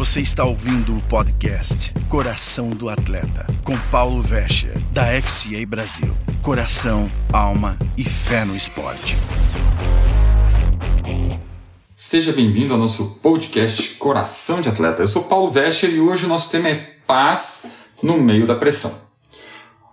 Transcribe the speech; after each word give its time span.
Você 0.00 0.22
está 0.22 0.46
ouvindo 0.46 0.96
o 0.96 1.02
podcast 1.10 1.92
Coração 2.08 2.70
do 2.70 2.88
Atleta, 2.88 3.46
com 3.62 3.76
Paulo 3.90 4.22
Vescher, 4.22 4.72
da 4.94 5.04
FCA 5.20 5.66
Brasil. 5.68 6.16
Coração, 6.40 7.10
alma 7.30 7.78
e 7.98 8.02
fé 8.02 8.46
no 8.46 8.56
esporte. 8.56 9.14
Seja 11.94 12.32
bem-vindo 12.32 12.72
ao 12.72 12.80
nosso 12.80 13.16
podcast 13.16 13.96
Coração 13.96 14.62
de 14.62 14.70
Atleta. 14.70 15.02
Eu 15.02 15.06
sou 15.06 15.24
Paulo 15.24 15.50
Vescher 15.50 15.90
e 15.90 16.00
hoje 16.00 16.24
o 16.24 16.28
nosso 16.28 16.50
tema 16.50 16.70
é 16.70 16.76
paz 17.06 17.66
no 18.02 18.18
meio 18.18 18.46
da 18.46 18.54
pressão. 18.54 18.98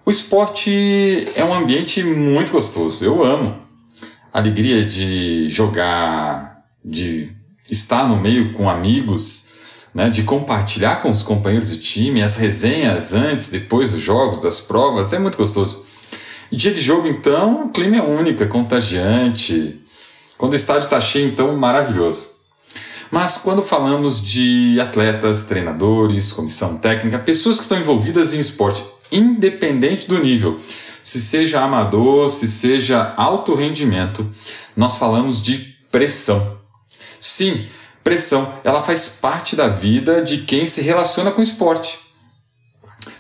O 0.06 0.10
esporte 0.10 1.26
é 1.36 1.44
um 1.44 1.54
ambiente 1.54 2.02
muito 2.02 2.54
gostoso, 2.54 3.04
eu 3.04 3.26
amo. 3.26 3.58
A 4.32 4.40
alegria 4.40 4.86
de 4.86 5.50
jogar, 5.50 6.64
de 6.84 7.30
estar 7.70 8.08
no 8.08 8.16
meio 8.16 8.54
com 8.54 8.70
amigos, 8.70 9.47
né, 9.98 10.12
de 10.12 10.22
compartilhar 10.22 10.98
com 10.98 11.10
os 11.10 11.24
companheiros 11.24 11.72
de 11.72 11.80
time, 11.80 12.22
as 12.22 12.36
resenhas 12.36 13.16
antes, 13.16 13.50
depois 13.50 13.90
dos 13.90 14.00
jogos, 14.00 14.40
das 14.40 14.62
provas, 14.62 15.12
é 15.12 15.18
muito 15.18 15.40
gostoso. 15.40 15.88
Dia 16.52 16.72
de 16.72 16.80
jogo, 16.80 17.08
então, 17.08 17.66
o 17.66 17.70
clima 17.70 17.98
é 17.98 18.02
único, 18.04 18.44
é 18.44 18.46
contagiante. 18.46 19.82
Quando 20.38 20.54
o 20.54 20.56
estádio 20.56 20.84
está 20.84 21.02
cheio, 21.02 21.28
então, 21.28 21.58
maravilhoso. 21.58 22.28
Mas 23.10 23.38
quando 23.38 23.64
falamos 23.64 24.24
de 24.24 24.80
atletas, 24.80 25.46
treinadores, 25.46 26.32
comissão 26.32 26.78
técnica, 26.78 27.18
pessoas 27.18 27.56
que 27.56 27.64
estão 27.64 27.80
envolvidas 27.80 28.36
em 28.36 28.40
esporte, 28.40 28.84
independente 29.12 30.08
do 30.08 30.20
nível, 30.20 30.60
se 31.02 31.20
seja 31.20 31.64
amador, 31.64 32.30
se 32.30 32.48
seja 32.48 33.16
alto 33.18 33.56
rendimento, 33.56 34.30
nós 34.76 34.96
falamos 34.96 35.42
de 35.42 35.76
pressão. 35.92 36.60
Sim, 37.20 37.66
pressão, 38.08 38.54
ela 38.64 38.82
faz 38.82 39.10
parte 39.10 39.54
da 39.54 39.68
vida 39.68 40.22
de 40.22 40.38
quem 40.38 40.66
se 40.66 40.80
relaciona 40.80 41.30
com 41.30 41.42
o 41.42 41.44
esporte. 41.44 42.00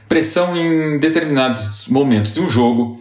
Pressão 0.08 0.56
em 0.56 0.98
determinados 0.98 1.88
momentos 1.90 2.34
de 2.34 2.40
um 2.40 2.48
jogo. 2.48 2.98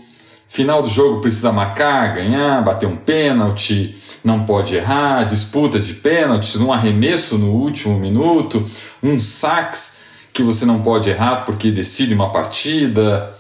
Final 0.49 0.83
do 0.83 0.89
jogo 0.89 1.21
precisa 1.21 1.53
marcar, 1.53 2.13
ganhar, 2.13 2.61
bater 2.65 2.89
um 2.89 2.97
pênalti, 2.97 3.97
não 4.25 4.45
pode 4.45 4.75
errar, 4.75 5.23
disputa 5.27 5.79
de 5.79 5.95
pênaltis, 5.95 6.57
um 6.57 6.73
arremesso 6.73 7.39
no 7.39 7.53
último 7.53 7.97
minuto, 8.01 8.69
um 9.01 9.21
sax 9.21 10.01
que 10.33 10.43
você 10.43 10.67
não 10.67 10.83
pode 10.83 11.09
errar 11.09 11.45
porque 11.45 11.71
decide 11.71 12.15
uma 12.15 12.33
partida. 12.33 13.33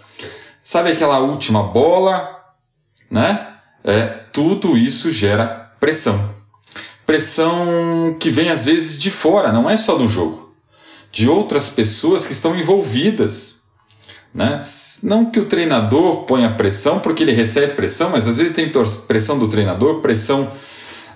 Sabe 0.62 0.92
aquela 0.92 1.18
última 1.18 1.64
bola, 1.64 2.44
né? 3.10 3.54
É, 3.82 4.06
tudo 4.32 4.78
isso 4.78 5.10
gera 5.10 5.72
pressão 5.80 6.35
pressão 7.06 8.16
que 8.18 8.30
vem 8.30 8.50
às 8.50 8.64
vezes 8.64 8.98
de 8.98 9.10
fora, 9.10 9.52
não 9.52 9.70
é 9.70 9.76
só 9.76 9.96
do 9.96 10.08
jogo, 10.08 10.52
de 11.12 11.28
outras 11.28 11.68
pessoas 11.68 12.26
que 12.26 12.32
estão 12.32 12.58
envolvidas. 12.58 13.62
Né? 14.34 14.60
Não 15.02 15.30
que 15.30 15.40
o 15.40 15.46
treinador 15.46 16.24
ponha 16.24 16.52
pressão, 16.52 16.98
porque 16.98 17.22
ele 17.22 17.32
recebe 17.32 17.74
pressão, 17.74 18.10
mas 18.10 18.28
às 18.28 18.36
vezes 18.36 18.52
tem 18.52 18.70
pressão 19.06 19.38
do 19.38 19.48
treinador, 19.48 20.02
pressão 20.02 20.52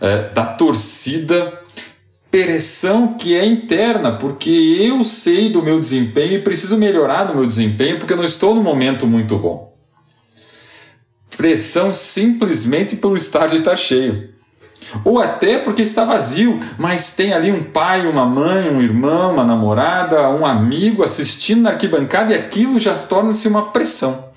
é, 0.01 0.31
da 0.31 0.47
torcida, 0.47 1.61
pressão 2.31 3.15
que 3.15 3.35
é 3.35 3.45
interna, 3.45 4.13
porque 4.13 4.51
eu 4.81 5.03
sei 5.05 5.51
do 5.51 5.63
meu 5.63 5.79
desempenho 5.81 6.35
e 6.35 6.43
preciso 6.43 6.79
melhorar 6.79 7.25
do 7.25 7.35
meu 7.35 7.45
desempenho 7.45 7.99
porque 7.99 8.13
eu 8.13 8.17
não 8.17 8.25
estou 8.25 8.55
no 8.55 8.63
momento 8.63 9.07
muito 9.07 9.37
bom. 9.37 9.71
Pressão 11.37 11.93
simplesmente 11.93 12.97
pelo 12.97 13.17
estádio 13.17 13.57
estar 13.57 13.77
cheio. 13.77 14.31
Ou 15.05 15.21
até 15.21 15.59
porque 15.59 15.83
está 15.83 16.05
vazio, 16.05 16.61
mas 16.79 17.15
tem 17.15 17.33
ali 17.33 17.53
um 17.53 17.65
pai, 17.65 18.07
uma 18.07 18.27
mãe, 18.27 18.69
um 18.69 18.83
irmão, 18.83 19.33
uma 19.33 19.45
namorada, 19.45 20.29
um 20.31 20.45
amigo 20.45 21.03
assistindo 21.03 21.63
na 21.63 21.71
arquibancada 21.71 22.33
e 22.33 22.37
aquilo 22.37 22.79
já 22.79 22.97
torna-se 22.97 23.47
uma 23.49 23.71
pressão. 23.71 24.31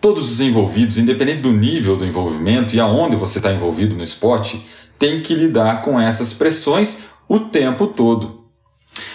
Todos 0.00 0.32
os 0.32 0.40
envolvidos, 0.40 0.98
independente 0.98 1.42
do 1.42 1.52
nível 1.52 1.96
do 1.96 2.06
envolvimento 2.06 2.74
e 2.74 2.80
aonde 2.80 3.16
você 3.16 3.38
está 3.38 3.52
envolvido 3.52 3.96
no 3.96 4.02
esporte, 4.02 4.64
tem 4.98 5.20
que 5.20 5.34
lidar 5.34 5.82
com 5.82 6.00
essas 6.00 6.32
pressões 6.32 7.04
o 7.28 7.38
tempo 7.38 7.86
todo. 7.86 8.40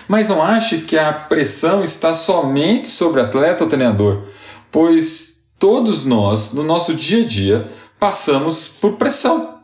Mas 0.07 0.30
não 0.30 0.42
ache 0.42 0.80
que 0.80 0.97
a 0.97 1.12
pressão 1.12 1.84
está 1.84 2.13
somente 2.13 2.88
sobre 2.88 3.22
atleta 3.22 3.63
ou 3.63 3.69
treinador, 3.69 4.24
pois 4.72 5.47
todos 5.59 6.06
nós, 6.06 6.53
no 6.53 6.63
nosso 6.63 6.94
dia 6.94 7.24
a 7.24 7.28
dia, 7.28 7.72
passamos 8.00 8.68
por 8.68 8.94
pressão. 8.94 9.55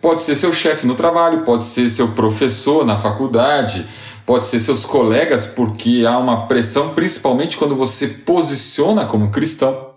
Pode 0.00 0.22
ser 0.22 0.36
seu 0.36 0.52
chefe 0.52 0.86
no 0.86 0.94
trabalho, 0.94 1.42
pode 1.42 1.64
ser 1.64 1.88
seu 1.88 2.08
professor 2.08 2.84
na 2.84 2.96
faculdade, 2.96 3.84
pode 4.24 4.46
ser 4.46 4.60
seus 4.60 4.84
colegas, 4.84 5.46
porque 5.46 6.04
há 6.08 6.16
uma 6.18 6.46
pressão, 6.46 6.94
principalmente 6.94 7.56
quando 7.56 7.74
você 7.74 8.06
posiciona 8.06 9.06
como 9.06 9.30
cristão. 9.30 9.88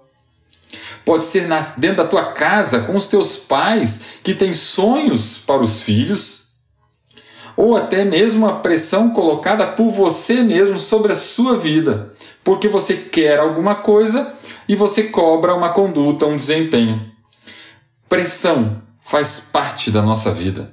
Pode 1.05 1.23
ser 1.23 1.47
dentro 1.77 1.97
da 1.97 2.07
tua 2.07 2.31
casa, 2.31 2.79
com 2.81 2.95
os 2.95 3.07
teus 3.07 3.37
pais, 3.37 4.19
que 4.23 4.33
têm 4.33 4.53
sonhos 4.53 5.37
para 5.37 5.61
os 5.61 5.81
filhos, 5.81 6.51
ou 7.55 7.75
até 7.75 8.03
mesmo 8.03 8.47
a 8.47 8.53
pressão 8.53 9.11
colocada 9.11 9.67
por 9.67 9.91
você 9.91 10.41
mesmo 10.41 10.79
sobre 10.79 11.11
a 11.11 11.15
sua 11.15 11.55
vida, 11.57 12.13
porque 12.43 12.67
você 12.67 12.95
quer 12.95 13.39
alguma 13.39 13.75
coisa 13.75 14.33
e 14.67 14.75
você 14.75 15.03
cobra 15.03 15.53
uma 15.53 15.69
conduta, 15.69 16.25
um 16.25 16.37
desempenho. 16.37 17.11
Pressão 18.07 18.81
faz 19.11 19.41
parte 19.41 19.91
da 19.91 20.01
nossa 20.01 20.31
vida. 20.31 20.71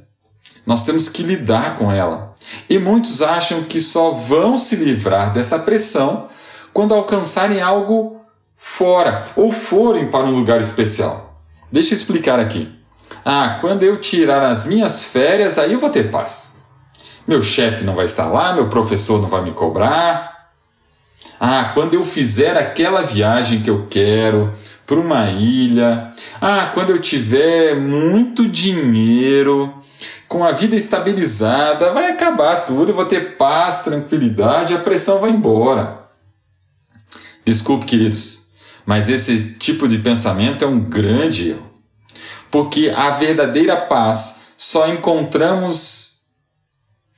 Nós 0.65 0.85
temos 0.85 1.09
que 1.09 1.25
lidar 1.25 1.77
com 1.77 1.91
ela. 1.91 2.37
E 2.71 2.79
muitos 2.79 3.21
acham 3.21 3.65
que 3.65 3.81
só 3.81 4.13
vão 4.13 4.57
se 4.57 4.77
livrar 4.77 5.33
dessa 5.33 5.59
pressão 5.59 6.29
quando 6.73 6.95
alcançarem 6.95 7.61
algo 7.61 8.21
fora 8.57 9.25
ou 9.35 9.51
forem 9.51 10.09
para 10.09 10.25
um 10.25 10.31
lugar 10.31 10.61
especial. 10.61 11.43
Deixa 11.73 11.95
eu 11.95 11.99
explicar 11.99 12.39
aqui. 12.39 12.73
Ah, 13.25 13.59
quando 13.61 13.83
eu 13.83 14.01
tirar 14.01 14.45
as 14.45 14.65
minhas 14.67 15.03
férias, 15.03 15.59
aí 15.59 15.73
eu 15.73 15.81
vou 15.81 15.91
ter 15.91 16.09
paz. 16.09 16.59
Meu 17.27 17.43
chefe 17.43 17.83
não 17.83 17.97
vai 17.97 18.05
estar 18.05 18.29
lá, 18.29 18.53
meu 18.53 18.69
professor 18.69 19.21
não 19.21 19.29
vai 19.29 19.43
me 19.43 19.51
cobrar. 19.51 20.53
Ah, 21.41 21.73
quando 21.75 21.95
eu 21.95 22.05
fizer 22.05 22.57
aquela 22.57 23.03
viagem 23.03 23.63
que 23.63 23.71
eu 23.71 23.87
quero, 23.91 24.53
para 24.89 24.99
uma 24.99 25.31
ilha. 25.31 26.15
Ah, 26.41 26.71
quando 26.73 26.91
eu 26.91 26.99
tiver 26.99 27.77
muito 27.77 28.49
dinheiro, 28.49 29.75
com 30.27 30.43
a 30.43 30.51
vida 30.51 30.75
estabilizada, 30.75 31.93
vai 31.93 32.11
acabar 32.11 32.65
tudo, 32.65 32.91
eu 32.91 32.95
vou 32.95 33.05
ter 33.05 33.37
paz, 33.37 33.81
tranquilidade, 33.81 34.75
a 34.75 34.79
pressão 34.79 35.21
vai 35.21 35.31
embora. 35.31 36.09
Desculpe, 37.45 37.85
queridos, 37.85 38.51
mas 38.87 39.11
esse 39.11 39.57
tipo 39.59 39.87
de 39.87 39.99
pensamento 39.99 40.65
é 40.65 40.69
um 40.69 40.81
grande 40.81 41.51
erro. 41.51 41.69
Porque 42.51 42.91
a 42.97 43.11
verdadeira 43.11 43.77
paz 43.77 44.41
só 44.57 44.89
encontramos 44.89 46.23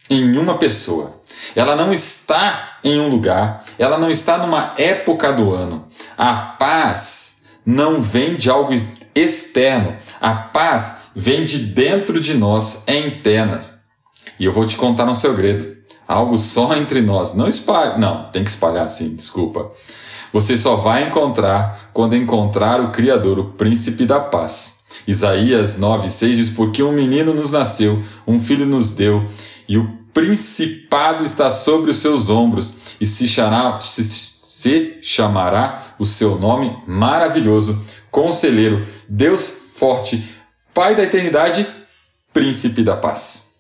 em 0.09 0.37
uma 0.37 0.59
pessoa. 0.59 1.21
Ela 1.55 1.77
não 1.77 1.93
está 1.93 2.79
em 2.83 2.99
um 2.99 3.09
lugar, 3.09 3.65
ela 3.79 3.97
não 3.97 4.11
está 4.11 4.39
numa 4.39 4.75
época 4.77 5.33
do 5.33 5.53
ano. 5.53 5.89
A 6.19 6.35
paz 6.35 7.40
não 7.65 8.01
vem 8.03 8.37
de 8.37 8.51
algo 8.51 8.73
externo. 9.15 9.97
A 10.21 10.35
paz 10.35 11.11
vem 11.15 11.45
de 11.45 11.59
dentro 11.59 12.21
de 12.21 12.35
nós, 12.35 12.85
é 12.87 12.99
interna. 12.99 13.61
E 14.39 14.45
eu 14.45 14.53
vou 14.53 14.67
te 14.67 14.77
contar 14.77 15.09
um 15.09 15.15
segredo. 15.15 15.77
Algo 16.07 16.37
só 16.39 16.75
entre 16.75 17.01
nós. 17.01 17.35
Não 17.35 17.47
espalhe. 17.47 18.01
Não, 18.01 18.25
tem 18.31 18.43
que 18.43 18.51
espalhar 18.51 18.89
sim, 18.89 19.15
desculpa. 19.15 19.71
Você 20.33 20.57
só 20.57 20.77
vai 20.77 21.09
encontrar 21.09 21.91
quando 21.93 22.17
encontrar 22.17 22.81
o 22.81 22.91
Criador, 22.91 23.39
o 23.39 23.45
Príncipe 23.53 24.07
da 24.07 24.21
Paz. 24.21 24.81
Isaías 25.07 25.79
9,6 25.79 26.31
diz: 26.33 26.51
Porque 26.51 26.83
um 26.83 26.93
menino 26.93 27.35
nos 27.35 27.51
nasceu, 27.51 28.03
um 28.27 28.39
filho 28.39 28.67
nos 28.67 28.93
deu, 28.93 29.27
e 29.69 29.77
o 29.77 29.99
principado 30.13 31.25
está 31.25 31.51
sobre 31.51 31.91
os 31.91 31.97
seus 31.97 32.31
ombros, 32.31 32.81
e 33.01 33.07
se 33.07 33.27
chamará, 33.27 33.81
se, 33.81 34.05
se 34.61 34.99
chamará 35.01 35.81
o 35.99 36.05
seu 36.05 36.39
nome 36.39 36.77
maravilhoso, 36.87 37.83
Conselheiro, 38.11 38.87
Deus 39.09 39.49
forte, 39.75 40.23
Pai 40.75 40.95
da 40.95 41.03
eternidade, 41.03 41.67
Príncipe 42.31 42.83
da 42.83 42.95
paz. 42.95 43.55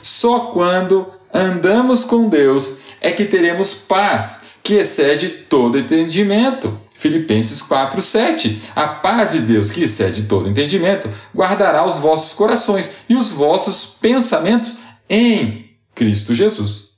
Só 0.00 0.38
quando 0.52 1.10
andamos 1.34 2.04
com 2.04 2.28
Deus 2.28 2.82
é 3.00 3.10
que 3.10 3.24
teremos 3.24 3.74
paz, 3.74 4.58
que 4.62 4.74
excede 4.74 5.28
todo 5.28 5.76
entendimento. 5.76 6.78
Filipenses 6.94 7.60
4:7. 7.60 8.62
A 8.76 8.86
paz 8.86 9.32
de 9.32 9.40
Deus, 9.40 9.72
que 9.72 9.82
excede 9.82 10.22
todo 10.22 10.48
entendimento, 10.48 11.10
guardará 11.34 11.84
os 11.84 11.96
vossos 11.96 12.32
corações 12.32 12.92
e 13.08 13.16
os 13.16 13.30
vossos 13.30 13.96
pensamentos 14.00 14.78
em 15.10 15.76
Cristo 15.96 16.32
Jesus. 16.32 16.91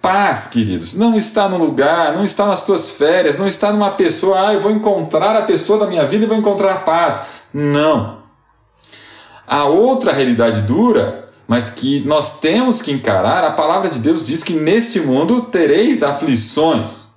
Paz, 0.00 0.46
queridos, 0.46 0.94
não 0.94 1.14
está 1.14 1.46
no 1.46 1.58
lugar, 1.58 2.14
não 2.14 2.24
está 2.24 2.46
nas 2.46 2.64
tuas 2.64 2.90
férias, 2.90 3.36
não 3.36 3.46
está 3.46 3.70
numa 3.70 3.90
pessoa, 3.90 4.48
ah, 4.48 4.54
eu 4.54 4.60
vou 4.60 4.70
encontrar 4.70 5.36
a 5.36 5.42
pessoa 5.42 5.78
da 5.78 5.86
minha 5.86 6.06
vida 6.06 6.24
e 6.24 6.28
vou 6.28 6.36
encontrar 6.36 6.86
paz. 6.86 7.26
Não. 7.52 8.20
A 9.46 9.64
outra 9.64 10.12
realidade 10.12 10.62
dura, 10.62 11.28
mas 11.46 11.68
que 11.68 12.00
nós 12.06 12.40
temos 12.40 12.80
que 12.80 12.92
encarar, 12.92 13.44
a 13.44 13.50
palavra 13.50 13.90
de 13.90 13.98
Deus 13.98 14.24
diz 14.24 14.42
que 14.42 14.54
neste 14.54 15.00
mundo 15.00 15.42
tereis 15.42 16.02
aflições. 16.02 17.16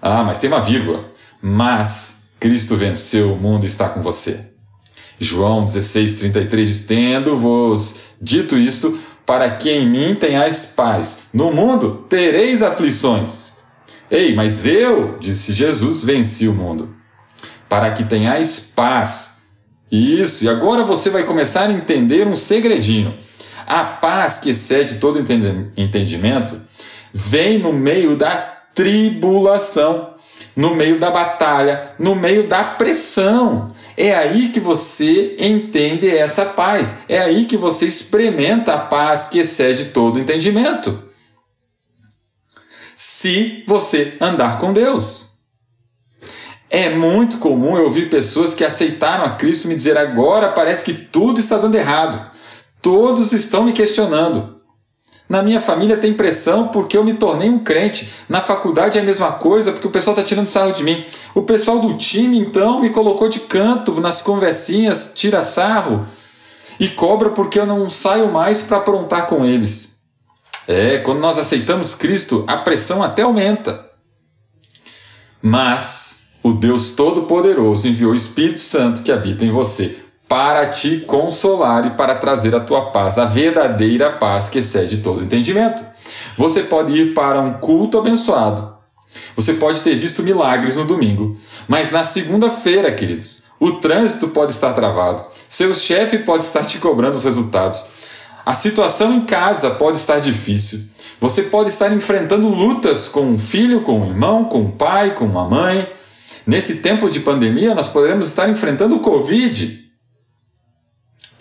Ah, 0.00 0.22
mas 0.22 0.38
tem 0.38 0.48
uma 0.48 0.60
vírgula. 0.60 1.04
Mas 1.40 2.30
Cristo 2.40 2.76
venceu, 2.76 3.32
o 3.32 3.36
mundo 3.36 3.66
está 3.66 3.88
com 3.88 4.00
você. 4.00 4.52
João 5.18 5.64
16,33 5.64 6.64
diz: 6.64 6.86
Tendo-vos 6.86 8.00
dito 8.20 8.56
isto, 8.56 8.98
para 9.24 9.50
que 9.50 9.70
em 9.70 9.88
mim 9.88 10.14
tenhais 10.14 10.64
paz. 10.64 11.28
No 11.32 11.52
mundo 11.52 12.06
tereis 12.08 12.62
aflições. 12.62 13.58
Ei, 14.10 14.34
mas 14.34 14.66
eu, 14.66 15.16
disse 15.18 15.52
Jesus, 15.52 16.04
venci 16.04 16.46
o 16.48 16.52
mundo. 16.52 16.94
Para 17.68 17.92
que 17.92 18.04
tenhais 18.04 18.60
paz. 18.60 19.44
Isso, 19.90 20.44
e 20.44 20.48
agora 20.48 20.84
você 20.84 21.10
vai 21.10 21.24
começar 21.24 21.68
a 21.68 21.72
entender 21.72 22.26
um 22.26 22.36
segredinho. 22.36 23.14
A 23.66 23.84
paz 23.84 24.38
que 24.38 24.50
excede 24.50 24.96
todo 24.96 25.18
entendimento 25.76 26.60
vem 27.12 27.58
no 27.58 27.72
meio 27.72 28.16
da 28.16 28.36
tribulação, 28.74 30.14
no 30.56 30.74
meio 30.74 30.98
da 30.98 31.10
batalha, 31.10 31.90
no 31.98 32.14
meio 32.14 32.48
da 32.48 32.64
pressão. 32.64 33.72
É 33.96 34.14
aí 34.14 34.48
que 34.48 34.60
você 34.60 35.36
entende 35.38 36.08
essa 36.08 36.46
paz. 36.46 37.04
É 37.08 37.18
aí 37.18 37.44
que 37.44 37.56
você 37.56 37.86
experimenta 37.86 38.74
a 38.74 38.78
paz 38.78 39.28
que 39.28 39.38
excede 39.38 39.86
todo 39.86 40.18
entendimento. 40.18 41.02
Se 42.96 43.64
você 43.66 44.16
andar 44.20 44.58
com 44.58 44.72
Deus. 44.72 45.32
É 46.70 46.88
muito 46.88 47.36
comum 47.36 47.76
eu 47.76 47.84
ouvir 47.84 48.08
pessoas 48.08 48.54
que 48.54 48.64
aceitaram 48.64 49.24
a 49.24 49.30
Cristo 49.30 49.68
me 49.68 49.74
dizer 49.74 49.98
agora 49.98 50.48
parece 50.48 50.82
que 50.82 50.94
tudo 50.94 51.38
está 51.38 51.58
dando 51.58 51.74
errado. 51.74 52.30
Todos 52.80 53.32
estão 53.32 53.64
me 53.64 53.72
questionando. 53.72 54.61
Na 55.32 55.42
minha 55.42 55.62
família 55.62 55.96
tem 55.96 56.12
pressão 56.12 56.68
porque 56.68 56.94
eu 56.94 57.02
me 57.02 57.14
tornei 57.14 57.48
um 57.48 57.58
crente. 57.58 58.06
Na 58.28 58.42
faculdade 58.42 58.98
é 58.98 59.00
a 59.00 59.04
mesma 59.04 59.32
coisa 59.32 59.72
porque 59.72 59.86
o 59.86 59.90
pessoal 59.90 60.14
está 60.14 60.22
tirando 60.22 60.46
sarro 60.46 60.74
de 60.74 60.84
mim. 60.84 61.02
O 61.34 61.40
pessoal 61.40 61.78
do 61.78 61.96
time 61.96 62.38
então 62.38 62.82
me 62.82 62.90
colocou 62.90 63.30
de 63.30 63.40
canto 63.40 63.98
nas 63.98 64.20
conversinhas, 64.20 65.12
tira 65.14 65.42
sarro 65.42 66.06
e 66.78 66.86
cobra 66.86 67.30
porque 67.30 67.58
eu 67.58 67.64
não 67.64 67.88
saio 67.88 68.30
mais 68.30 68.60
para 68.60 68.76
aprontar 68.76 69.26
com 69.26 69.42
eles. 69.42 70.02
É, 70.68 70.98
quando 70.98 71.20
nós 71.20 71.38
aceitamos 71.38 71.94
Cristo, 71.94 72.44
a 72.46 72.58
pressão 72.58 73.02
até 73.02 73.22
aumenta. 73.22 73.86
Mas 75.40 76.26
o 76.42 76.52
Deus 76.52 76.90
Todo-Poderoso 76.90 77.88
enviou 77.88 78.12
o 78.12 78.16
Espírito 78.16 78.58
Santo 78.58 79.02
que 79.02 79.10
habita 79.10 79.46
em 79.46 79.50
você 79.50 80.02
para 80.32 80.64
te 80.68 81.00
consolar 81.00 81.86
e 81.86 81.90
para 81.90 82.14
trazer 82.14 82.54
a 82.54 82.60
tua 82.60 82.86
paz, 82.86 83.18
a 83.18 83.26
verdadeira 83.26 84.12
paz 84.12 84.48
que 84.48 84.60
excede 84.60 85.02
todo 85.02 85.22
entendimento. 85.22 85.84
Você 86.38 86.62
pode 86.62 86.90
ir 86.90 87.12
para 87.12 87.38
um 87.38 87.52
culto 87.52 87.98
abençoado. 87.98 88.74
Você 89.36 89.52
pode 89.52 89.82
ter 89.82 89.94
visto 89.94 90.22
milagres 90.22 90.76
no 90.76 90.86
domingo, 90.86 91.36
mas 91.68 91.90
na 91.90 92.02
segunda-feira, 92.02 92.90
queridos, 92.90 93.44
o 93.60 93.72
trânsito 93.72 94.28
pode 94.28 94.52
estar 94.52 94.72
travado, 94.72 95.22
seu 95.50 95.74
chefe 95.74 96.16
pode 96.20 96.44
estar 96.44 96.64
te 96.64 96.78
cobrando 96.78 97.14
os 97.14 97.24
resultados, 97.24 97.84
a 98.46 98.54
situação 98.54 99.12
em 99.12 99.26
casa 99.26 99.72
pode 99.72 99.98
estar 99.98 100.18
difícil, 100.18 100.80
você 101.20 101.42
pode 101.42 101.68
estar 101.68 101.92
enfrentando 101.92 102.48
lutas 102.48 103.06
com 103.06 103.20
um 103.20 103.38
filho, 103.38 103.82
com 103.82 104.00
um 104.00 104.08
irmão, 104.08 104.46
com 104.46 104.60
um 104.60 104.70
pai, 104.70 105.10
com 105.10 105.26
uma 105.26 105.46
mãe. 105.46 105.86
Nesse 106.46 106.76
tempo 106.76 107.10
de 107.10 107.20
pandemia, 107.20 107.74
nós 107.74 107.86
poderemos 107.86 108.28
estar 108.28 108.48
enfrentando 108.48 108.96
o 108.96 109.00
Covid. 109.00 109.81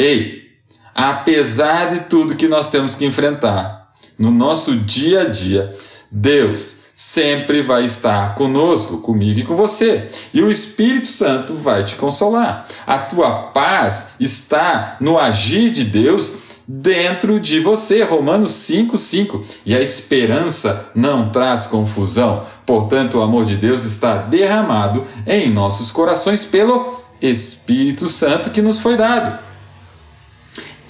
Ei, 0.02 0.50
apesar 0.96 1.92
de 1.92 2.00
tudo 2.06 2.36
que 2.36 2.48
nós 2.48 2.72
temos 2.72 2.96
que 2.96 3.06
enfrentar 3.06 3.92
no 4.18 4.32
nosso 4.32 4.76
dia 4.76 5.22
a 5.22 5.26
dia, 5.26 5.76
Deus 6.10 6.86
sempre 6.96 7.62
vai 7.62 7.86
estar 7.86 8.34
conosco, 8.34 8.98
comigo 8.98 9.40
e 9.40 9.44
com 9.44 9.56
você. 9.56 10.10
E 10.34 10.42
o 10.42 10.50
Espírito 10.50 11.06
Santo 11.06 11.54
vai 11.54 11.84
te 11.84 11.94
consolar. 11.98 12.66
A 12.88 12.98
tua 12.98 13.52
paz 13.52 14.16
está 14.20 14.98
no 15.00 15.20
agir 15.20 15.70
de 15.70 15.84
Deus 15.84 16.34
dentro 16.68 17.40
de 17.40 17.60
você. 17.60 18.02
Romanos 18.02 18.54
5:5. 18.54 19.46
E 19.64 19.76
a 19.76 19.82
esperança 19.82 20.90
não 20.96 21.30
traz 21.30 21.68
confusão. 21.68 22.48
Portanto, 22.66 23.20
o 23.20 23.22
amor 23.22 23.46
de 23.46 23.56
Deus 23.56 23.86
está 23.86 24.18
derramado 24.18 25.06
em 25.28 25.52
nossos 25.54 25.92
corações 25.92 26.44
pelo 26.44 27.00
Espírito 27.22 28.10
Santo 28.10 28.50
que 28.50 28.64
nos 28.64 28.80
foi 28.80 28.98
dado. 28.98 29.51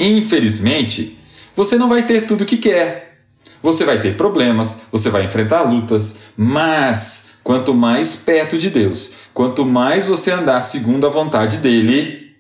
Infelizmente, 0.02 1.16
você 1.56 1.78
não 1.78 1.88
vai 1.88 2.02
ter 2.04 2.26
tudo 2.26 2.42
o 2.42 2.46
que 2.46 2.58
quer. 2.58 3.20
Você 3.62 3.86
vai 3.86 4.02
ter 4.02 4.18
problemas, 4.18 4.84
você 4.92 5.12
vai 5.12 5.26
enfrentar 5.26 5.62
lutas, 5.62 6.18
mas 6.36 7.34
quanto 7.44 7.74
mais 7.76 8.16
perto 8.16 8.58
de 8.58 8.72
Deus, 8.72 9.14
quanto 9.32 9.64
mais 9.64 10.08
você 10.08 10.32
andar 10.32 10.62
segundo 10.62 11.06
a 11.06 11.10
vontade 11.10 11.58
dele, 11.58 12.32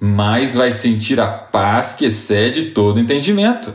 mais 0.00 0.54
vai 0.54 0.72
sentir 0.72 1.20
a 1.20 1.28
paz 1.28 1.92
que 1.92 2.06
excede 2.06 2.70
todo 2.70 2.98
entendimento. 2.98 3.74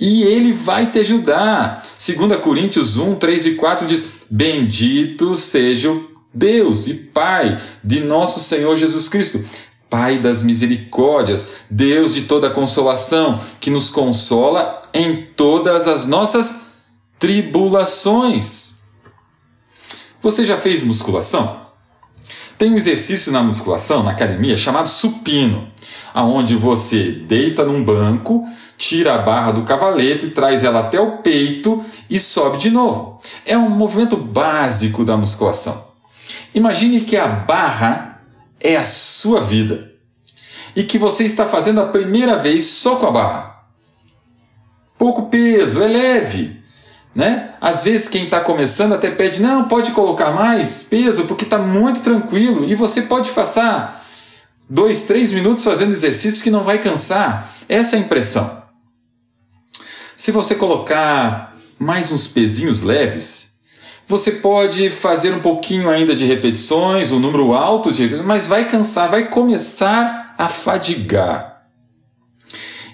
E 0.00 0.24
ele 0.24 0.52
vai 0.52 0.90
te 0.90 0.98
ajudar. 0.98 1.86
2 1.96 2.40
Coríntios 2.40 2.96
1, 2.96 3.14
3 3.14 3.46
e 3.46 3.54
4 3.54 3.86
diz: 3.86 4.02
Bendito 4.28 5.36
seja 5.36 5.92
o 5.92 6.10
Deus 6.34 6.88
e 6.88 6.94
Pai 6.94 7.60
de 7.84 8.00
nosso 8.00 8.40
Senhor 8.40 8.76
Jesus 8.76 9.08
Cristo, 9.08 9.44
Pai 9.90 10.20
das 10.20 10.42
misericórdias, 10.42 11.48
Deus 11.68 12.14
de 12.14 12.22
toda 12.22 12.48
consolação, 12.48 13.40
que 13.60 13.70
nos 13.70 13.90
consola 13.90 14.80
em 14.94 15.26
todas 15.36 15.88
as 15.88 16.06
nossas 16.06 16.70
tribulações. 17.18 18.78
Você 20.22 20.44
já 20.44 20.56
fez 20.56 20.82
musculação? 20.82 21.60
Tem 22.56 22.70
um 22.70 22.76
exercício 22.76 23.32
na 23.32 23.42
musculação, 23.42 24.02
na 24.02 24.10
academia, 24.10 24.56
chamado 24.56 24.88
supino, 24.88 25.66
aonde 26.12 26.54
você 26.54 27.10
deita 27.10 27.64
num 27.64 27.82
banco, 27.82 28.46
tira 28.76 29.14
a 29.14 29.18
barra 29.18 29.52
do 29.52 29.62
cavalete 29.62 30.28
traz 30.28 30.62
ela 30.62 30.80
até 30.80 31.00
o 31.00 31.18
peito 31.18 31.82
e 32.08 32.20
sobe 32.20 32.58
de 32.58 32.70
novo. 32.70 33.18
É 33.46 33.56
um 33.56 33.70
movimento 33.70 34.16
básico 34.16 35.04
da 35.04 35.16
musculação. 35.16 35.90
Imagine 36.54 37.00
que 37.00 37.16
a 37.16 37.26
barra 37.26 38.09
é 38.60 38.76
a 38.76 38.84
sua 38.84 39.40
vida 39.40 39.90
e 40.76 40.84
que 40.84 40.98
você 40.98 41.24
está 41.24 41.46
fazendo 41.46 41.80
a 41.80 41.86
primeira 41.86 42.36
vez 42.36 42.66
só 42.66 42.96
com 42.96 43.06
a 43.06 43.10
barra. 43.10 43.64
Pouco 44.98 45.28
peso, 45.28 45.82
é 45.82 45.88
leve. 45.88 46.60
Né? 47.14 47.54
Às 47.60 47.84
vezes 47.84 48.08
quem 48.08 48.24
está 48.24 48.40
começando 48.40 48.92
até 48.92 49.10
pede, 49.10 49.42
não, 49.42 49.66
pode 49.66 49.90
colocar 49.92 50.30
mais 50.30 50.82
peso 50.82 51.24
porque 51.24 51.44
está 51.44 51.58
muito 51.58 52.02
tranquilo 52.02 52.64
e 52.64 52.74
você 52.74 53.02
pode 53.02 53.30
passar 53.30 54.04
dois, 54.68 55.02
três 55.02 55.32
minutos 55.32 55.64
fazendo 55.64 55.92
exercícios 55.92 56.42
que 56.42 56.50
não 56.50 56.62
vai 56.62 56.78
cansar. 56.78 57.50
Essa 57.68 57.96
é 57.96 57.98
a 57.98 58.02
impressão. 58.02 58.62
Se 60.14 60.30
você 60.30 60.54
colocar 60.54 61.54
mais 61.78 62.12
uns 62.12 62.26
pezinhos 62.26 62.82
leves, 62.82 63.49
você 64.10 64.32
pode 64.32 64.90
fazer 64.90 65.32
um 65.32 65.38
pouquinho 65.38 65.88
ainda 65.88 66.16
de 66.16 66.26
repetições, 66.26 67.12
um 67.12 67.20
número 67.20 67.52
alto 67.52 67.92
de 67.92 68.02
repetições, 68.02 68.26
mas 68.26 68.44
vai 68.44 68.66
cansar, 68.66 69.08
vai 69.08 69.28
começar 69.28 70.34
a 70.36 70.48
fadigar. 70.48 71.62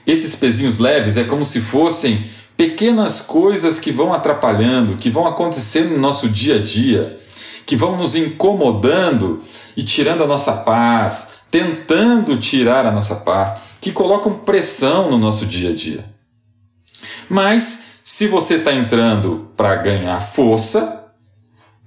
Esses 0.07 0.35
pezinhos 0.35 0.79
leves 0.79 1.17
é 1.17 1.25
como 1.25 1.43
se 1.43 1.59
fossem 1.63 2.23
pequenas 2.55 3.23
coisas 3.23 3.81
que 3.81 3.91
vão 3.91 4.13
atrapalhando, 4.13 4.99
que 4.99 5.09
vão 5.09 5.27
acontecendo 5.27 5.95
no 5.95 5.99
nosso 5.99 6.29
dia 6.29 6.57
a 6.57 6.63
dia, 6.63 7.19
que 7.65 7.75
vão 7.75 7.97
nos 7.97 8.15
incomodando 8.15 9.43
e 9.75 9.83
tirando 9.83 10.23
a 10.23 10.27
nossa 10.27 10.53
paz, 10.53 11.41
tentando 11.51 12.37
tirar 12.37 12.85
a 12.85 12.93
nossa 12.93 13.17
paz, 13.17 13.57
que 13.81 13.91
colocam 13.91 14.35
pressão 14.35 15.11
no 15.11 15.17
nosso 15.17 15.47
dia 15.47 15.71
a 15.71 15.75
dia. 15.75 16.05
Mas 17.27 17.85
se 18.05 18.27
você 18.27 18.57
está 18.57 18.75
entrando 18.75 19.51
para 19.57 19.77
ganhar 19.77 20.21
força, 20.21 21.06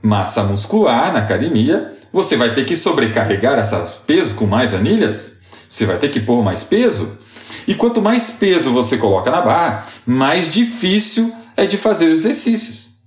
massa 0.01 0.43
muscular 0.43 1.13
na 1.13 1.19
academia, 1.19 1.93
você 2.11 2.35
vai 2.35 2.53
ter 2.53 2.65
que 2.65 2.75
sobrecarregar 2.75 3.59
esse 3.59 3.75
peso 4.07 4.35
com 4.35 4.45
mais 4.45 4.73
anilhas, 4.73 5.41
você 5.67 5.85
vai 5.85 5.97
ter 5.97 6.09
que 6.09 6.19
pôr 6.19 6.43
mais 6.43 6.63
peso. 6.63 7.19
E 7.67 7.75
quanto 7.75 8.01
mais 8.01 8.29
peso 8.31 8.71
você 8.71 8.97
coloca 8.97 9.29
na 9.29 9.41
barra, 9.41 9.85
mais 10.05 10.51
difícil 10.51 11.33
é 11.55 11.65
de 11.65 11.77
fazer 11.77 12.07
os 12.07 12.19
exercícios. 12.19 12.99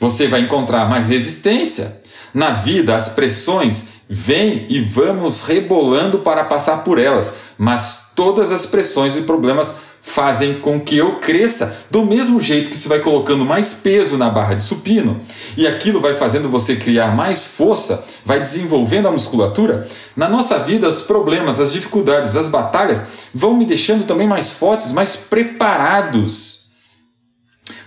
Você 0.00 0.26
vai 0.26 0.40
encontrar 0.40 0.88
mais 0.88 1.08
resistência. 1.08 2.02
Na 2.32 2.50
vida, 2.50 2.94
as 2.94 3.08
pressões 3.08 3.98
vêm 4.08 4.66
e 4.68 4.80
vamos 4.80 5.40
rebolando 5.40 6.20
para 6.20 6.44
passar 6.44 6.78
por 6.78 6.98
elas, 6.98 7.34
mas 7.56 8.12
todas 8.14 8.50
as 8.50 8.64
pressões 8.66 9.16
e 9.16 9.22
problemas 9.22 9.74
fazem 10.00 10.54
com 10.60 10.80
que 10.80 10.96
eu 10.96 11.16
cresça 11.16 11.76
do 11.90 12.04
mesmo 12.04 12.40
jeito 12.40 12.70
que 12.70 12.76
você 12.76 12.88
vai 12.88 13.00
colocando 13.00 13.44
mais 13.44 13.74
peso 13.74 14.16
na 14.16 14.30
barra 14.30 14.54
de 14.54 14.62
supino 14.62 15.20
e 15.56 15.66
aquilo 15.66 16.00
vai 16.00 16.14
fazendo 16.14 16.48
você 16.48 16.76
criar 16.76 17.14
mais 17.14 17.46
força, 17.46 18.04
vai 18.24 18.40
desenvolvendo 18.40 19.08
a 19.08 19.12
musculatura. 19.12 19.86
Na 20.16 20.28
nossa 20.28 20.58
vida, 20.58 20.88
os 20.88 21.02
problemas, 21.02 21.60
as 21.60 21.72
dificuldades, 21.72 22.36
as 22.36 22.48
batalhas 22.48 23.06
vão 23.34 23.54
me 23.54 23.64
deixando 23.64 24.06
também 24.06 24.26
mais 24.26 24.52
fortes, 24.52 24.92
mais 24.92 25.16
preparados 25.16 26.68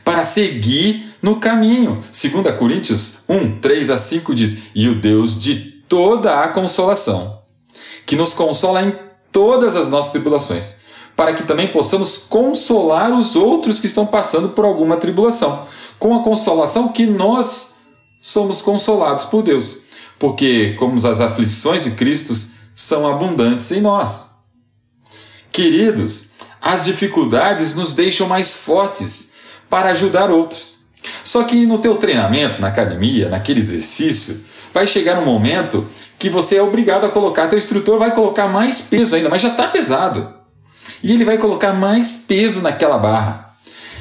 para 0.04 0.24
seguir 0.24 1.14
no 1.22 1.40
caminho. 1.40 2.04
2 2.12 2.56
Coríntios 2.58 3.20
1, 3.30 3.60
3 3.60 3.90
a 3.90 3.98
5 3.98 4.36
diz: 4.36 4.58
E 4.76 4.88
o 4.88 5.00
Deus 5.00 5.40
de 5.40 5.56
toda 5.88 6.42
a 6.42 6.48
consolação, 6.48 7.42
que 8.06 8.16
nos 8.16 8.34
consola 8.34 8.82
em 8.82 8.94
todas 9.32 9.76
as 9.76 9.88
nossas 9.88 10.12
tribulações 10.12 10.81
para 11.22 11.36
que 11.36 11.44
também 11.44 11.68
possamos 11.68 12.18
consolar 12.18 13.14
os 13.14 13.36
outros 13.36 13.80
que 13.80 13.86
estão 13.86 14.08
passando 14.08 14.50
por 14.50 14.66
alguma 14.66 14.98
tribulação, 14.98 15.68
com 16.00 16.16
a 16.16 16.24
consolação 16.24 16.88
que 16.88 17.06
nós 17.06 17.76
somos 18.20 18.60
consolados 18.60 19.26
por 19.26 19.44
Deus, 19.44 19.82
porque 20.18 20.74
como 20.80 20.98
as 20.98 21.20
aflições 21.20 21.84
de 21.84 21.92
Cristo 21.92 22.34
são 22.74 23.08
abundantes 23.08 23.72
em 23.72 23.82
nós. 23.82 24.32
Queridos, 25.52 26.32
as 26.60 26.86
dificuldades 26.86 27.76
nos 27.76 27.94
deixam 27.94 28.28
mais 28.28 28.56
fortes 28.56 29.34
para 29.70 29.92
ajudar 29.92 30.32
outros. 30.32 30.78
Só 31.24 31.44
que 31.44 31.68
no 31.68 31.78
teu 31.78 31.98
treinamento, 31.98 32.60
na 32.60 32.70
academia, 32.70 33.30
naquele 33.30 33.60
exercício, 33.60 34.42
vai 34.74 34.88
chegar 34.88 35.20
um 35.20 35.26
momento 35.26 35.88
que 36.18 36.32
você 36.32 36.56
é 36.56 36.64
obrigado 36.64 37.06
a 37.06 37.10
colocar, 37.10 37.48
teu 37.48 37.60
instrutor 37.60 38.00
vai 38.00 38.12
colocar 38.12 38.48
mais 38.48 38.82
peso 38.82 39.16
ainda, 39.16 39.30
mas 39.30 39.42
já 39.42 39.50
está 39.50 39.68
pesado. 39.68 40.41
E 41.04 41.12
ele 41.12 41.26
vai 41.26 41.38
colocar 41.38 41.74
mais 41.74 42.12
peso 42.28 42.62
naquela 42.62 42.98
barra. 42.98 43.56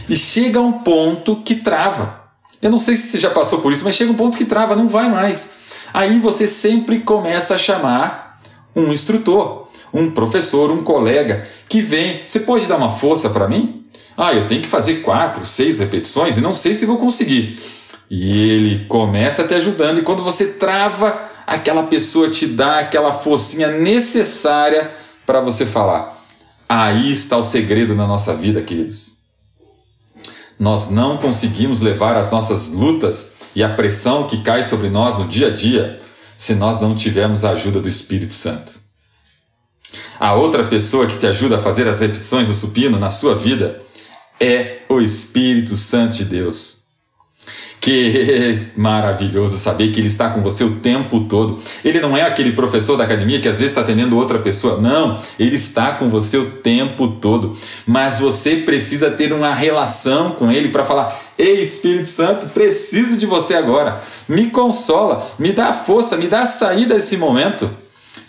E 0.08 0.16
chega 0.16 0.58
a 0.58 0.62
um 0.62 0.72
ponto 0.72 1.36
que 1.36 1.56
trava. 1.56 2.20
Eu 2.60 2.70
não 2.70 2.78
sei 2.78 2.96
se 2.96 3.08
você 3.08 3.18
já 3.18 3.30
passou 3.30 3.60
por 3.60 3.72
isso, 3.72 3.84
mas 3.84 3.94
chega 3.94 4.12
um 4.12 4.16
ponto 4.16 4.36
que 4.36 4.44
trava, 4.44 4.76
não 4.76 4.88
vai 4.88 5.08
mais. 5.08 5.52
Aí 5.94 6.18
você 6.18 6.46
sempre 6.46 7.00
começa 7.00 7.54
a 7.54 7.58
chamar 7.58 8.40
um 8.76 8.92
instrutor, 8.92 9.68
um 9.92 10.10
professor, 10.10 10.70
um 10.70 10.82
colega 10.82 11.46
que 11.68 11.80
vem. 11.80 12.22
Você 12.26 12.40
pode 12.40 12.66
dar 12.66 12.76
uma 12.76 12.90
força 12.90 13.30
para 13.30 13.48
mim? 13.48 13.86
Ah, 14.16 14.34
eu 14.34 14.46
tenho 14.46 14.62
que 14.62 14.68
fazer 14.68 14.96
quatro, 14.96 15.46
seis 15.46 15.78
repetições 15.78 16.36
e 16.36 16.40
não 16.40 16.54
sei 16.54 16.74
se 16.74 16.84
vou 16.84 16.98
conseguir. 16.98 17.58
E 18.10 18.50
ele 18.50 18.84
começa 18.86 19.44
te 19.44 19.54
ajudando, 19.54 19.98
e 19.98 20.02
quando 20.02 20.22
você 20.22 20.46
trava, 20.46 21.30
aquela 21.46 21.84
pessoa 21.84 22.28
te 22.28 22.46
dá 22.46 22.80
aquela 22.80 23.12
forcinha 23.12 23.68
necessária 23.68 24.90
para 25.24 25.40
você 25.40 25.64
falar. 25.64 26.19
Aí 26.72 27.10
está 27.10 27.36
o 27.36 27.42
segredo 27.42 27.96
na 27.96 28.06
nossa 28.06 28.32
vida, 28.32 28.62
queridos. 28.62 29.22
Nós 30.56 30.88
não 30.88 31.16
conseguimos 31.16 31.80
levar 31.80 32.16
as 32.16 32.30
nossas 32.30 32.70
lutas 32.70 33.38
e 33.56 33.64
a 33.64 33.68
pressão 33.68 34.28
que 34.28 34.40
cai 34.40 34.62
sobre 34.62 34.88
nós 34.88 35.18
no 35.18 35.26
dia 35.26 35.48
a 35.48 35.50
dia 35.50 36.00
se 36.38 36.54
nós 36.54 36.80
não 36.80 36.94
tivermos 36.94 37.44
a 37.44 37.50
ajuda 37.50 37.80
do 37.80 37.88
Espírito 37.88 38.34
Santo. 38.34 38.78
A 40.16 40.34
outra 40.34 40.62
pessoa 40.62 41.08
que 41.08 41.18
te 41.18 41.26
ajuda 41.26 41.56
a 41.56 41.60
fazer 41.60 41.88
as 41.88 41.98
repetições 41.98 42.46
do 42.46 42.54
supino 42.54 43.00
na 43.00 43.10
sua 43.10 43.34
vida 43.34 43.82
é 44.38 44.82
o 44.88 45.00
Espírito 45.00 45.74
Santo 45.74 46.18
de 46.18 46.24
Deus. 46.24 46.79
Que 47.80 48.54
maravilhoso 48.76 49.56
saber 49.56 49.90
que 49.90 50.00
ele 50.00 50.06
está 50.06 50.30
com 50.30 50.42
você 50.42 50.64
o 50.64 50.76
tempo 50.76 51.20
todo. 51.20 51.58
Ele 51.84 52.00
não 52.00 52.16
é 52.16 52.22
aquele 52.22 52.52
professor 52.52 52.96
da 52.96 53.04
academia 53.04 53.40
que 53.40 53.48
às 53.48 53.58
vezes 53.58 53.72
está 53.72 53.80
atendendo 53.80 54.16
outra 54.16 54.38
pessoa. 54.38 54.80
Não, 54.80 55.20
ele 55.38 55.56
está 55.56 55.92
com 55.92 56.10
você 56.10 56.36
o 56.36 56.50
tempo 56.50 57.08
todo. 57.08 57.56
Mas 57.86 58.18
você 58.18 58.56
precisa 58.56 59.10
ter 59.10 59.32
uma 59.32 59.54
relação 59.54 60.32
com 60.32 60.50
ele 60.50 60.68
para 60.68 60.84
falar: 60.84 61.18
Ei, 61.38 61.60
Espírito 61.60 62.08
Santo, 62.08 62.46
preciso 62.48 63.16
de 63.16 63.26
você 63.26 63.54
agora. 63.54 64.00
Me 64.28 64.50
consola, 64.50 65.26
me 65.38 65.52
dá 65.52 65.72
força, 65.72 66.16
me 66.16 66.28
dá 66.28 66.40
a 66.40 66.46
saída 66.46 66.94
desse 66.94 67.16
momento. 67.16 67.70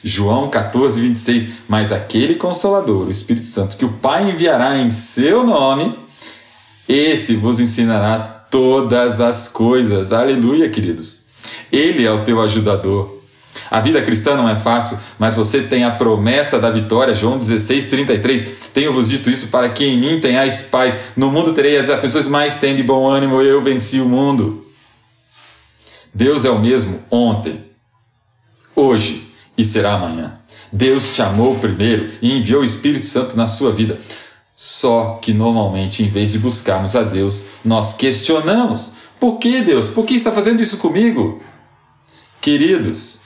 João 0.04 0.50
14, 0.50 1.00
26. 1.00 1.48
Mas 1.68 1.92
aquele 1.92 2.36
consolador, 2.36 3.08
o 3.08 3.12
Espírito 3.12 3.46
Santo, 3.46 3.78
que 3.78 3.86
o 3.86 3.94
Pai 3.94 4.30
enviará 4.30 4.78
em 4.78 4.92
seu 4.92 5.46
nome, 5.46 5.94
este 6.88 7.36
vos 7.36 7.60
ensinará 7.60 8.41
todas 8.52 9.20
as 9.20 9.48
coisas. 9.48 10.14
Aleluia, 10.14 10.70
queridos. 10.70 11.26
Ele 11.72 12.06
é 12.06 12.12
o 12.12 12.24
teu 12.24 12.40
ajudador. 12.42 13.20
A 13.70 13.80
vida 13.80 14.02
cristã 14.02 14.36
não 14.36 14.48
é 14.48 14.56
fácil, 14.56 15.00
mas 15.18 15.36
você 15.36 15.62
tem 15.62 15.86
a 15.86 15.92
promessa 15.92 16.60
da 16.60 16.70
vitória. 16.70 17.14
João 17.14 17.38
16, 17.38 17.88
33. 17.88 18.48
Tenho-vos 18.74 19.10
dito 19.10 19.30
isso 19.30 19.48
para 19.48 19.70
que 19.70 19.86
em 19.86 20.00
mim 20.00 20.20
tenhais 20.20 20.62
paz. 20.62 21.00
No 21.16 21.32
mundo 21.32 21.54
tereis 21.54 21.90
aflições, 21.90 22.28
mas 22.28 22.58
tem 22.58 22.76
de 22.76 22.84
bom 22.84 23.10
ânimo, 23.10 23.42
eu 23.42 23.62
venci 23.62 24.00
o 24.00 24.06
mundo. 24.06 24.68
Deus 26.14 26.44
é 26.44 26.50
o 26.50 26.60
mesmo 26.60 27.02
ontem, 27.10 27.64
hoje 28.76 29.32
e 29.58 29.64
será 29.64 29.94
amanhã. 29.94 30.38
Deus 30.72 31.14
te 31.14 31.22
amou 31.22 31.56
primeiro 31.56 32.12
e 32.22 32.38
enviou 32.38 32.62
o 32.62 32.66
Espírito 32.66 33.06
Santo 33.06 33.38
na 33.38 33.48
sua 33.48 33.72
vida. 33.72 33.98
Só 34.64 35.18
que 35.20 35.34
normalmente, 35.34 36.04
em 36.04 36.08
vez 36.08 36.32
de 36.32 36.38
buscarmos 36.38 36.96
a 36.96 37.02
Deus, 37.02 37.48
nós 37.66 37.96
questionamos: 37.96 38.94
por 39.20 39.40
que 39.40 39.60
Deus? 39.60 39.90
Por 39.90 40.06
que 40.06 40.14
está 40.14 40.32
fazendo 40.32 40.62
isso 40.62 40.78
comigo? 40.78 41.42
Queridos, 42.40 43.22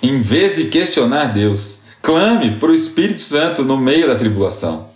em 0.00 0.20
vez 0.20 0.54
de 0.54 0.66
questionar 0.66 1.32
Deus, 1.32 1.80
clame 2.00 2.56
para 2.56 2.68
o 2.68 2.72
Espírito 2.72 3.20
Santo 3.20 3.64
no 3.64 3.76
meio 3.76 4.06
da 4.06 4.14
tribulação. 4.14 4.90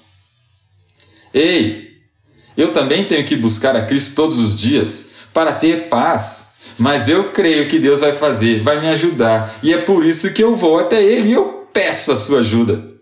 Ei, 1.35 1.97
eu 2.57 2.73
também 2.73 3.05
tenho 3.05 3.27
que 3.27 3.35
buscar 3.35 3.75
a 3.75 3.85
Cristo 3.85 4.15
todos 4.15 4.39
os 4.39 4.57
dias 4.57 5.11
para 5.35 5.53
ter 5.55 5.89
paz. 5.89 6.51
Mas 6.79 7.09
eu 7.09 7.33
creio 7.33 7.67
que 7.69 7.81
Deus 7.81 7.99
vai 7.99 8.13
fazer, 8.13 8.63
vai 8.63 8.81
me 8.81 8.87
ajudar, 8.87 9.59
e 9.61 9.75
é 9.75 9.79
por 9.79 10.07
isso 10.07 10.33
que 10.33 10.45
eu 10.45 10.55
vou 10.55 10.79
até 10.79 11.03
Ele 11.03 11.31
e 11.31 11.33
eu 11.33 11.69
peço 11.73 12.13
a 12.13 12.17
sua 12.17 12.39
ajuda. 12.39 12.98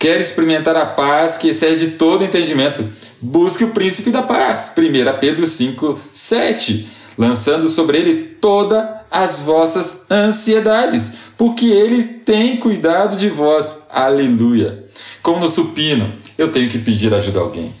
Quer 0.00 0.18
experimentar 0.18 0.74
a 0.76 0.86
paz 0.86 1.36
que 1.36 1.50
excede 1.50 1.88
todo 1.88 2.24
entendimento? 2.24 2.88
Busque 3.20 3.64
o 3.64 3.68
príncipe 3.68 4.10
da 4.10 4.22
paz. 4.22 4.72
1 4.74 5.20
Pedro 5.20 5.46
5, 5.46 6.00
7. 6.10 6.88
Lançando 7.18 7.68
sobre 7.68 7.98
ele 7.98 8.14
todas 8.40 8.82
as 9.10 9.40
vossas 9.40 10.06
ansiedades, 10.10 11.16
porque 11.36 11.66
ele 11.66 12.02
tem 12.02 12.56
cuidado 12.56 13.14
de 13.18 13.28
vós. 13.28 13.80
Aleluia. 13.90 14.86
Como 15.22 15.38
no 15.38 15.48
supino, 15.48 16.14
eu 16.38 16.50
tenho 16.50 16.70
que 16.70 16.78
pedir 16.78 17.12
ajuda 17.12 17.40
a 17.40 17.42
alguém. 17.42 17.74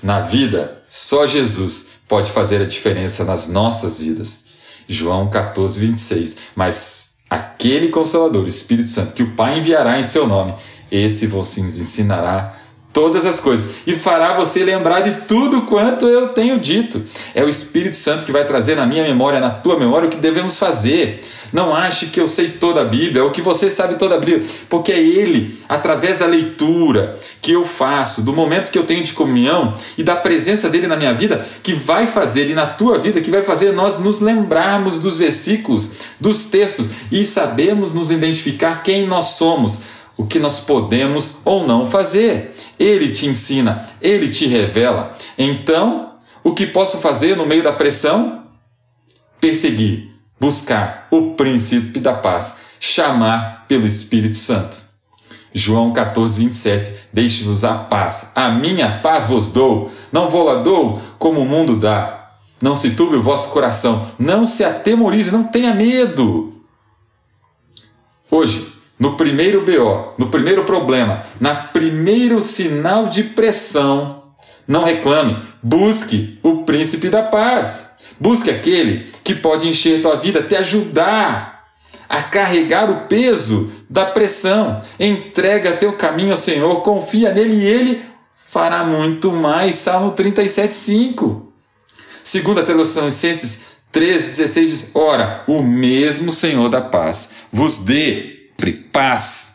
Na 0.00 0.20
vida, 0.20 0.84
só 0.88 1.26
Jesus 1.26 1.88
pode 2.06 2.30
fazer 2.30 2.62
a 2.62 2.66
diferença 2.66 3.24
nas 3.24 3.48
nossas 3.48 3.98
vidas. 3.98 4.50
João 4.86 5.28
14, 5.28 5.80
26. 5.80 6.36
Mas 6.54 7.16
aquele 7.28 7.88
Consolador, 7.88 8.44
o 8.44 8.48
Espírito 8.48 8.88
Santo, 8.88 9.14
que 9.14 9.22
o 9.24 9.34
Pai 9.34 9.58
enviará 9.58 9.98
em 9.98 10.04
seu 10.04 10.28
nome, 10.28 10.54
esse 10.94 11.26
vos 11.26 11.56
ensinará 11.58 12.64
todas 12.94 13.26
as 13.26 13.40
coisas 13.40 13.74
e 13.84 13.96
fará 13.96 14.34
você 14.34 14.64
lembrar 14.64 15.00
de 15.00 15.26
tudo 15.26 15.62
quanto 15.62 16.06
eu 16.06 16.28
tenho 16.28 16.58
dito. 16.60 17.02
É 17.34 17.42
o 17.42 17.48
Espírito 17.48 17.96
Santo 17.96 18.24
que 18.24 18.30
vai 18.30 18.46
trazer 18.46 18.76
na 18.76 18.86
minha 18.86 19.02
memória, 19.02 19.40
na 19.40 19.50
tua 19.50 19.76
memória, 19.76 20.06
o 20.06 20.10
que 20.10 20.16
devemos 20.16 20.56
fazer. 20.56 21.20
Não 21.52 21.74
ache 21.74 22.06
que 22.06 22.20
eu 22.20 22.26
sei 22.26 22.50
toda 22.50 22.80
a 22.80 22.84
Bíblia 22.84 23.24
ou 23.24 23.32
que 23.32 23.42
você 23.42 23.68
sabe 23.68 23.96
toda 23.96 24.14
a 24.14 24.18
Bíblia, 24.18 24.42
porque 24.68 24.92
é 24.92 24.98
Ele, 24.98 25.58
através 25.68 26.16
da 26.16 26.26
leitura 26.26 27.18
que 27.42 27.52
eu 27.52 27.64
faço, 27.64 28.22
do 28.22 28.32
momento 28.32 28.70
que 28.70 28.78
eu 28.78 28.84
tenho 28.84 29.02
de 29.02 29.12
comunhão 29.12 29.74
e 29.98 30.02
da 30.02 30.16
presença 30.16 30.70
dele 30.70 30.86
na 30.86 30.96
minha 30.96 31.12
vida, 31.12 31.44
que 31.62 31.74
vai 31.74 32.06
fazer, 32.06 32.48
e 32.48 32.54
na 32.54 32.66
tua 32.66 32.98
vida, 32.98 33.20
que 33.20 33.30
vai 33.30 33.42
fazer 33.42 33.72
nós 33.72 33.98
nos 33.98 34.20
lembrarmos 34.20 34.98
dos 35.00 35.16
versículos, 35.16 35.92
dos 36.20 36.46
textos 36.46 36.88
e 37.10 37.24
sabemos 37.24 37.92
nos 37.92 38.10
identificar 38.10 38.82
quem 38.82 39.06
nós 39.06 39.36
somos 39.36 39.93
o 40.16 40.26
que 40.26 40.38
nós 40.38 40.60
podemos 40.60 41.38
ou 41.44 41.66
não 41.66 41.86
fazer. 41.86 42.54
Ele 42.78 43.10
te 43.10 43.26
ensina, 43.26 43.88
ele 44.00 44.28
te 44.28 44.46
revela. 44.46 45.14
Então, 45.36 46.14
o 46.42 46.52
que 46.52 46.66
posso 46.66 46.98
fazer 46.98 47.36
no 47.36 47.46
meio 47.46 47.62
da 47.62 47.72
pressão? 47.72 48.44
Perseguir, 49.40 50.10
buscar 50.38 51.08
o 51.10 51.32
príncipe 51.32 52.00
da 52.00 52.14
paz, 52.14 52.58
chamar 52.78 53.64
pelo 53.66 53.86
Espírito 53.86 54.36
Santo. 54.36 54.82
João 55.54 55.92
14, 55.92 56.38
27. 56.38 57.08
Deixe-vos 57.12 57.64
a 57.64 57.74
paz, 57.74 58.32
a 58.34 58.50
minha 58.50 58.98
paz 58.98 59.26
vos 59.26 59.52
dou, 59.52 59.90
não 60.10 60.28
vou 60.28 60.44
lá 60.44 60.56
dou 60.56 61.00
como 61.18 61.40
o 61.40 61.46
mundo 61.46 61.76
dá. 61.76 62.32
Não 62.60 62.74
se 62.74 62.90
turbe 62.90 63.16
o 63.16 63.22
vosso 63.22 63.50
coração, 63.52 64.04
não 64.18 64.46
se 64.46 64.64
atemorize, 64.64 65.30
não 65.30 65.44
tenha 65.44 65.74
medo. 65.74 66.60
Hoje, 68.30 68.73
no 68.98 69.16
primeiro 69.16 69.64
BO, 69.64 70.14
no 70.18 70.26
primeiro 70.28 70.64
problema, 70.64 71.22
na 71.40 71.54
primeiro 71.54 72.40
sinal 72.40 73.06
de 73.06 73.24
pressão, 73.24 74.22
não 74.66 74.84
reclame, 74.84 75.42
busque 75.62 76.38
o 76.42 76.64
príncipe 76.64 77.08
da 77.08 77.22
paz. 77.22 77.94
Busque 78.18 78.50
aquele 78.50 79.06
que 79.22 79.34
pode 79.34 79.68
encher 79.68 80.00
tua 80.00 80.16
vida, 80.16 80.42
te 80.42 80.54
ajudar 80.56 81.64
a 82.08 82.22
carregar 82.22 82.90
o 82.90 83.06
peso 83.06 83.72
da 83.90 84.06
pressão. 84.06 84.80
Entrega 84.98 85.72
teu 85.72 85.94
caminho 85.94 86.30
ao 86.30 86.36
Senhor, 86.36 86.80
confia 86.82 87.32
nele 87.32 87.54
e 87.54 87.66
ele 87.66 88.02
fará 88.46 88.84
muito 88.84 89.32
mais. 89.32 89.74
Salmo 89.74 90.12
37:5. 90.12 91.52
Segunda 92.22 92.62
Tessalonicenses 92.62 93.64
3:16 93.92 94.66
diz: 94.66 94.90
Ora, 94.94 95.42
o 95.46 95.62
mesmo 95.62 96.30
Senhor 96.30 96.68
da 96.68 96.80
paz 96.80 97.30
vos 97.52 97.78
dê 97.78 98.33
paz. 98.92 99.54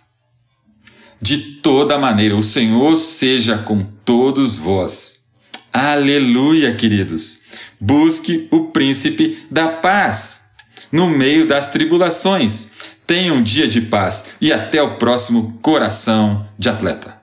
De 1.21 1.37
toda 1.37 1.97
maneira, 1.97 2.35
o 2.35 2.43
Senhor 2.43 2.95
seja 2.97 3.57
com 3.57 3.83
todos 4.05 4.57
vós. 4.57 5.29
Aleluia, 5.71 6.73
queridos. 6.75 7.41
Busque 7.79 8.47
o 8.51 8.65
príncipe 8.65 9.45
da 9.51 9.67
paz 9.67 10.51
no 10.91 11.07
meio 11.07 11.47
das 11.47 11.69
tribulações. 11.71 12.71
Tenha 13.05 13.33
um 13.33 13.41
dia 13.41 13.67
de 13.67 13.81
paz 13.81 14.35
e 14.39 14.53
até 14.53 14.81
o 14.81 14.97
próximo 14.97 15.59
Coração 15.61 16.47
de 16.57 16.69
Atleta. 16.69 17.18